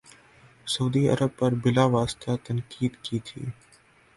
سعودی 0.67 1.03
عرب 1.09 1.31
پر 1.37 1.51
بلا 1.63 1.85
واسطہ 1.95 2.31
تنقید 2.45 2.93
کی 3.03 3.17
تھی 3.25 3.41